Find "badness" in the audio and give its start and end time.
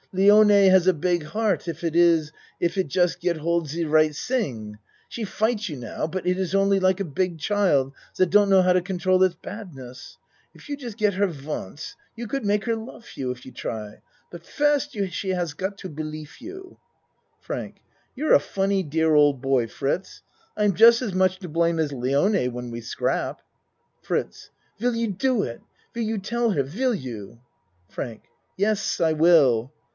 9.35-10.17